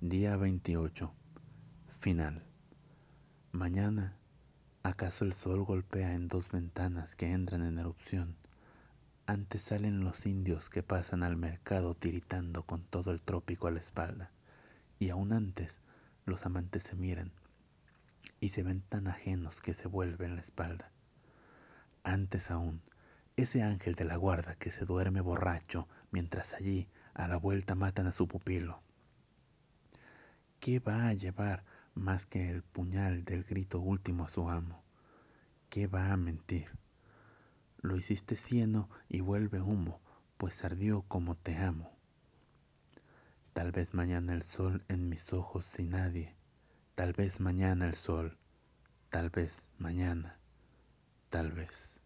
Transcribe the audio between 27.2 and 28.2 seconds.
la vuelta matan a